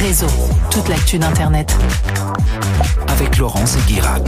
[0.00, 0.28] Réseau,
[0.70, 1.76] toute l'actu d'Internet.
[3.08, 4.24] Avec Laurence et Guirard.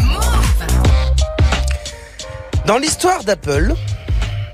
[2.67, 3.73] Dans l'histoire d'Apple,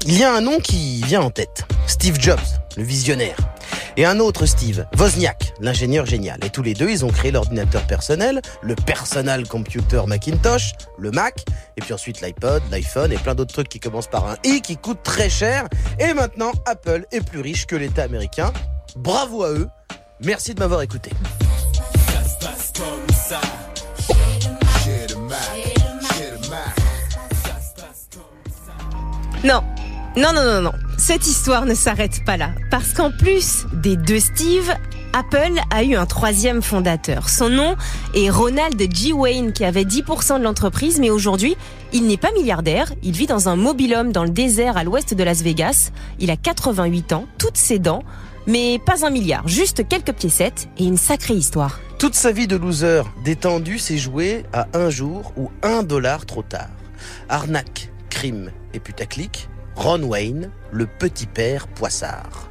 [0.07, 1.67] il y a un nom qui vient en tête.
[1.89, 2.39] Steve Jobs,
[2.77, 3.37] le visionnaire.
[3.97, 6.39] Et un autre Steve, Wozniak, l'ingénieur génial.
[6.45, 11.45] Et tous les deux, ils ont créé l'ordinateur personnel, le Personal Computer Macintosh, le Mac,
[11.77, 14.77] et puis ensuite l'iPod, l'iPhone et plein d'autres trucs qui commencent par un i qui
[14.77, 15.67] coûtent très cher.
[15.99, 18.53] Et maintenant, Apple est plus riche que l'État américain.
[18.95, 19.69] Bravo à eux.
[20.25, 21.11] Merci de m'avoir écouté.
[29.45, 29.63] Non,
[30.17, 30.73] non, non, non, non.
[30.97, 32.51] Cette histoire ne s'arrête pas là.
[32.73, 34.75] Parce qu'en plus des deux Steve,
[35.13, 37.29] Apple a eu un troisième fondateur.
[37.29, 37.77] Son nom
[38.15, 39.13] est Ronald G.
[39.13, 41.57] Wayne, qui avait 10% de l'entreprise, mais aujourd'hui,
[41.93, 42.93] il n'est pas milliardaire.
[43.05, 45.93] Il vit dans un mobilhome dans le désert à l'ouest de Las Vegas.
[46.19, 48.03] Il a 88 ans, toutes ses dents,
[48.49, 51.79] mais pas un milliard, juste quelques piécettes et une sacrée histoire.
[51.99, 56.43] Toute sa vie de loser détendu s'est jouée à un jour ou un dollar trop
[56.43, 56.71] tard.
[57.29, 62.51] Arnaque, crime et putaclic, Ron Wayne, le petit père poissard.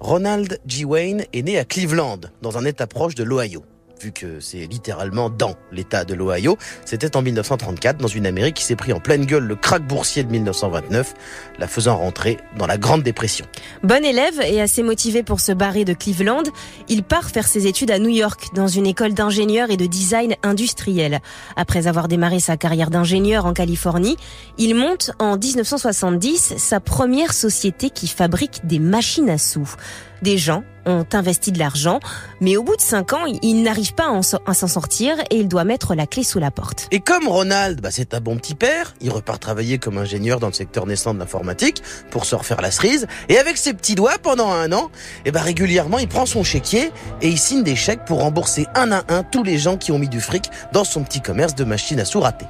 [0.00, 0.84] Ronald G.
[0.84, 3.62] Wayne est né à Cleveland, dans un état proche de l'Ohio
[4.02, 6.58] vu que c'est littéralement dans l'État de l'Ohio.
[6.84, 10.24] C'était en 1934, dans une Amérique qui s'est pris en pleine gueule le krach boursier
[10.24, 11.14] de 1929,
[11.58, 13.46] la faisant rentrer dans la Grande Dépression.
[13.82, 16.42] Bon élève et assez motivé pour se barrer de Cleveland,
[16.88, 20.34] il part faire ses études à New York, dans une école d'ingénieur et de design
[20.42, 21.20] industriel.
[21.56, 24.16] Après avoir démarré sa carrière d'ingénieur en Californie,
[24.58, 29.76] il monte en 1970 sa première société qui fabrique des machines à sous.
[30.22, 31.98] Des gens ont investi de l'argent,
[32.40, 35.64] mais au bout de cinq ans, il n'arrive pas à s'en sortir et il doit
[35.64, 36.86] mettre la clé sous la porte.
[36.92, 40.46] Et comme Ronald, bah c'est un bon petit père, il repart travailler comme ingénieur dans
[40.46, 43.08] le secteur naissant de l'informatique pour se refaire la cerise.
[43.28, 44.90] Et avec ses petits doigts, pendant un an,
[45.24, 48.66] et eh bah régulièrement, il prend son chéquier et il signe des chèques pour rembourser
[48.76, 51.56] un à un tous les gens qui ont mis du fric dans son petit commerce
[51.56, 52.46] de machines à sous raté.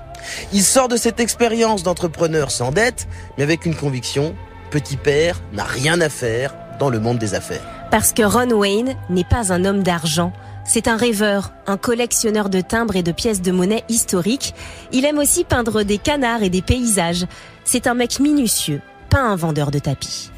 [0.52, 4.34] Il sort de cette expérience d'entrepreneur sans dette, mais avec une conviction,
[4.70, 7.62] petit père n'a rien à faire dans le monde des affaires.
[7.90, 10.32] Parce que Ron Wayne n'est pas un homme d'argent.
[10.64, 14.54] C'est un rêveur, un collectionneur de timbres et de pièces de monnaie historiques.
[14.92, 17.26] Il aime aussi peindre des canards et des paysages.
[17.64, 18.80] C'est un mec minutieux,
[19.10, 20.31] pas un vendeur de tapis.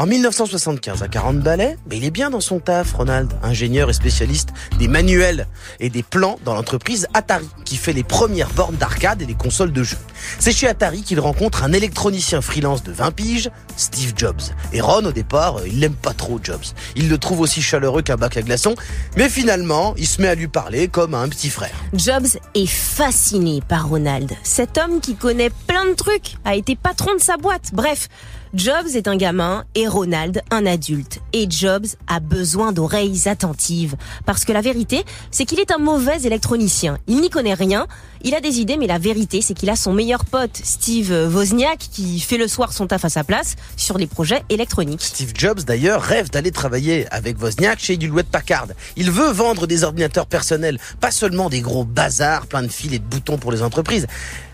[0.00, 3.92] En 1975, à 40 balais, mais il est bien dans son taf, Ronald, ingénieur et
[3.92, 5.48] spécialiste des manuels
[5.80, 9.72] et des plans dans l'entreprise Atari, qui fait les premières bornes d'arcade et les consoles
[9.72, 9.98] de jeux.
[10.38, 14.40] C'est chez Atari qu'il rencontre un électronicien freelance de 20 piges, Steve Jobs.
[14.72, 16.62] Et Ron, au départ, euh, il l'aime pas trop, Jobs.
[16.94, 18.76] Il le trouve aussi chaleureux qu'un bac à glaçons,
[19.16, 21.74] mais finalement, il se met à lui parler comme à un petit frère.
[21.92, 24.30] Jobs est fasciné par Ronald.
[24.44, 27.70] Cet homme qui connaît plein de trucs, a été patron de sa boîte.
[27.72, 28.08] Bref,
[28.54, 31.20] Jobs est un gamin et Ronald un adulte.
[31.32, 33.96] Et Jobs a besoin d'oreilles attentives.
[34.24, 36.98] Parce que la vérité, c'est qu'il est un mauvais électronicien.
[37.06, 37.86] Il n'y connaît rien,
[38.24, 41.78] il a des idées, mais la vérité, c'est qu'il a son meilleur pote, Steve Wozniak,
[41.78, 45.02] qui fait le soir son taf à sa place sur les projets électroniques.
[45.02, 48.68] Steve Jobs, d'ailleurs, rêve d'aller travailler avec Wozniak chez Hewlett Packard.
[48.96, 52.98] Il veut vendre des ordinateurs personnels, pas seulement des gros bazars plein de fils et
[52.98, 54.06] de boutons pour les entreprises.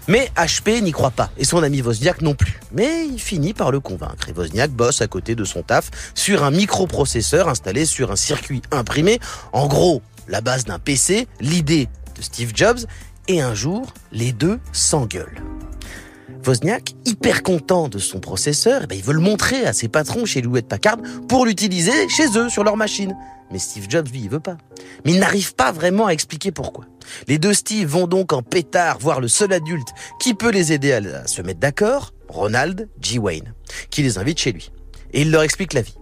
[0.09, 2.61] Mais HP n'y croit pas, et son ami Wozniak non plus.
[2.73, 6.45] Mais il finit par le convaincre, et Wozniak bosse à côté de son taf sur
[6.45, 9.19] un microprocesseur installé sur un circuit imprimé.
[9.53, 12.81] En gros, la base d'un PC, l'idée de Steve Jobs,
[13.29, 15.54] et un jour, les deux s'engueulent.
[16.47, 20.25] Wozniak, hyper content de son processeur, eh ben, il veut le montrer à ses patrons
[20.25, 23.17] chez Louet Packard pour l'utiliser chez eux sur leur machine.
[23.51, 24.57] Mais Steve Jobs, lui, il veut pas.
[25.05, 26.87] Mais il n'arrive pas vraiment à expliquer pourquoi.
[27.29, 29.89] Les deux Steve vont donc en pétard voir le seul adulte
[30.19, 33.19] qui peut les aider à se mettre d'accord, Ronald G.
[33.19, 33.55] Wayne,
[33.91, 34.71] qui les invite chez lui.
[35.13, 35.95] Et il leur explique la vie.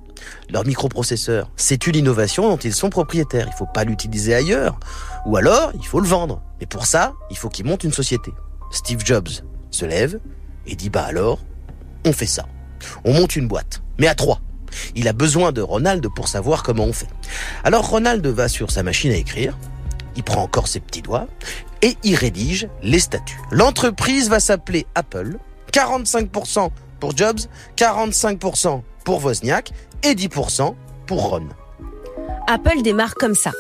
[0.50, 3.48] Leur microprocesseur, c'est une innovation dont ils sont propriétaires.
[3.50, 4.78] Il faut pas l'utiliser ailleurs.
[5.26, 6.42] Ou alors, il faut le vendre.
[6.60, 8.32] Mais pour ça, il faut qu'ils montent une société.
[8.70, 9.28] Steve Jobs
[9.72, 10.20] se lève
[10.66, 11.40] et dit bah alors,
[12.04, 12.46] on fait ça.
[13.04, 14.40] On monte une boîte, mais à trois.
[14.94, 17.08] Il a besoin de Ronald pour savoir comment on fait.
[17.64, 19.56] Alors Ronald va sur sa machine à écrire,
[20.16, 21.26] il prend encore ses petits doigts
[21.82, 23.40] et il rédige les statuts.
[23.50, 25.38] L'entreprise va s'appeler Apple,
[25.72, 26.70] 45%
[27.00, 27.40] pour Jobs,
[27.76, 29.72] 45% pour Wozniak
[30.02, 30.74] et 10%
[31.06, 31.48] pour Ron.
[32.46, 33.52] Apple démarre comme ça,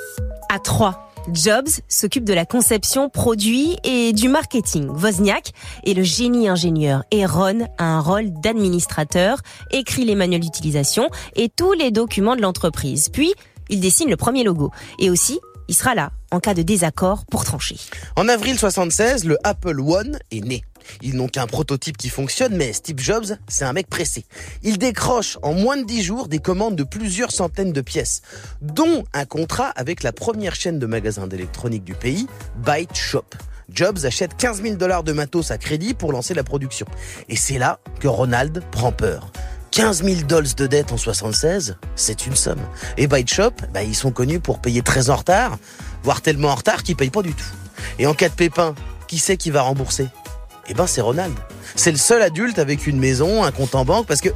[0.48, 1.11] à 3.
[1.30, 4.88] Jobs s'occupe de la conception, produit et du marketing.
[4.88, 5.52] Wozniak
[5.86, 9.38] est le génie ingénieur et Ron a un rôle d'administrateur,
[9.70, 13.08] écrit les manuels d'utilisation et tous les documents de l'entreprise.
[13.08, 13.32] Puis,
[13.68, 14.70] il dessine le premier logo.
[14.98, 15.38] Et aussi,
[15.68, 17.76] il sera là en cas de désaccord pour trancher.
[18.16, 20.62] En avril 76, le Apple One est né.
[21.00, 24.24] Ils n'ont qu'un prototype qui fonctionne, mais Steve Jobs, c'est un mec pressé.
[24.62, 28.22] Il décroche en moins de 10 jours des commandes de plusieurs centaines de pièces,
[28.60, 32.26] dont un contrat avec la première chaîne de magasins d'électronique du pays,
[32.56, 33.24] Byte Shop.
[33.70, 36.86] Jobs achète 15 000 dollars de matos à crédit pour lancer la production.
[37.28, 39.32] Et c'est là que Ronald prend peur.
[39.70, 42.60] 15 000 dollars de dette en 76, c'est une somme.
[42.98, 45.58] Et Byte Shop, bah, ils sont connus pour payer très en retard,
[46.02, 47.44] voire tellement en retard qu'ils payent pas du tout.
[47.98, 48.74] Et en cas de pépin,
[49.08, 50.08] qui c'est qui va rembourser?
[50.68, 51.34] Eh ben, c'est Ronald.
[51.74, 54.28] C'est le seul adulte avec une maison, un compte en banque, parce que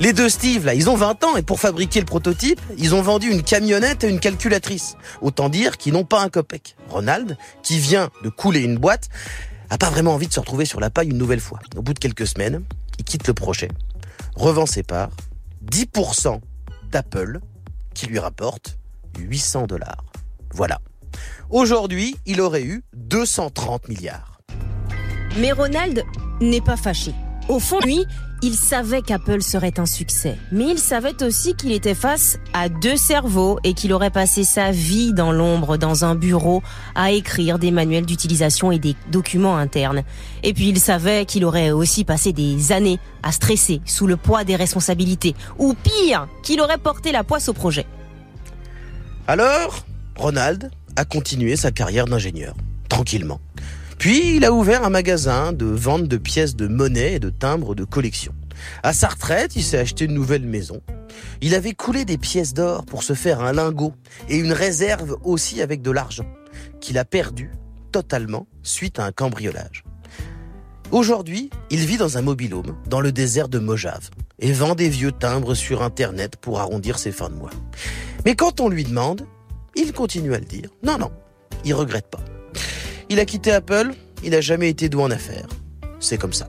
[0.00, 3.02] les deux Steve, là, ils ont 20 ans et pour fabriquer le prototype, ils ont
[3.02, 4.96] vendu une camionnette et une calculatrice.
[5.20, 6.76] Autant dire qu'ils n'ont pas un copec.
[6.88, 9.08] Ronald, qui vient de couler une boîte,
[9.70, 11.60] a pas vraiment envie de se retrouver sur la paille une nouvelle fois.
[11.76, 12.64] Au bout de quelques semaines,
[12.98, 13.68] il quitte le projet
[14.36, 15.10] revend ses parts,
[15.70, 16.40] 10%
[16.90, 17.40] d'Apple,
[17.94, 18.78] qui lui rapporte
[19.18, 20.04] 800 dollars.
[20.52, 20.80] Voilà.
[21.50, 24.33] Aujourd'hui, il aurait eu 230 milliards.
[25.36, 26.04] Mais Ronald
[26.40, 27.12] n'est pas fâché.
[27.48, 28.06] Au fond, lui,
[28.42, 32.96] il savait qu'Apple serait un succès, mais il savait aussi qu'il était face à deux
[32.96, 36.62] cerveaux et qu'il aurait passé sa vie dans l'ombre dans un bureau
[36.94, 40.02] à écrire des manuels d'utilisation et des documents internes.
[40.42, 44.44] Et puis il savait qu'il aurait aussi passé des années à stresser sous le poids
[44.44, 47.86] des responsabilités, ou pire, qu'il aurait porté la poisse au projet.
[49.26, 49.84] Alors,
[50.16, 52.54] Ronald a continué sa carrière d'ingénieur,
[52.88, 53.40] tranquillement.
[53.98, 57.74] Puis il a ouvert un magasin de vente de pièces de monnaie et de timbres
[57.74, 58.34] de collection.
[58.82, 60.80] À sa retraite, il s'est acheté une nouvelle maison.
[61.40, 63.92] Il avait coulé des pièces d'or pour se faire un lingot
[64.28, 66.26] et une réserve aussi avec de l'argent,
[66.80, 67.50] qu'il a perdu
[67.92, 69.84] totalement suite à un cambriolage.
[70.90, 75.12] Aujourd'hui, il vit dans un mobilhome dans le désert de Mojave et vend des vieux
[75.12, 77.50] timbres sur Internet pour arrondir ses fins de mois.
[78.24, 79.26] Mais quand on lui demande,
[79.76, 80.70] il continue à le dire.
[80.82, 81.10] Non, non,
[81.64, 82.20] il regrette pas.
[83.14, 83.92] Il a quitté Apple,
[84.24, 85.46] il n'a jamais été doux en affaires.
[86.00, 86.48] C'est comme ça.